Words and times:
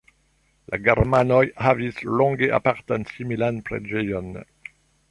La 0.71 0.79
germanoj 0.87 1.43
havis 1.67 2.01
longe 2.21 2.51
apartan 2.61 3.07
similan 3.15 3.63
preĝejon. 3.71 4.35